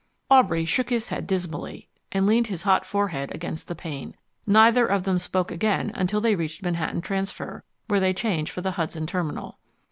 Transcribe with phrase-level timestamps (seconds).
[0.31, 4.15] Aubrey shook his head dismally, and leaned his hot forehead against the pane.
[4.47, 8.71] Neither of them spoke again until they reached Manhattan Transfer, where they changed for the
[8.71, 9.59] Hudson Terminal.